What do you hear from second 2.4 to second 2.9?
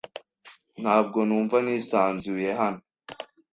hano.